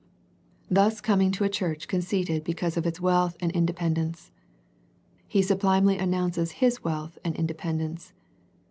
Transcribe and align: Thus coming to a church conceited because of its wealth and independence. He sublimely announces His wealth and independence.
Thus 0.67 0.99
coming 0.99 1.31
to 1.33 1.43
a 1.43 1.47
church 1.49 1.87
conceited 1.87 2.43
because 2.43 2.75
of 2.75 2.87
its 2.87 2.99
wealth 2.99 3.37
and 3.39 3.51
independence. 3.51 4.31
He 5.27 5.43
sublimely 5.43 5.99
announces 5.99 6.53
His 6.53 6.83
wealth 6.83 7.19
and 7.23 7.35
independence. 7.35 8.11